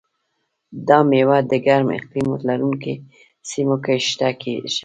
دا 0.87 0.97
مېوه 1.09 1.37
د 1.49 1.53
ګرم 1.65 1.89
اقلیم 1.97 2.29
لرونکو 2.47 2.93
سیمو 3.49 3.77
کې 3.83 3.95
شنه 4.07 4.29
کېږي. 4.41 4.71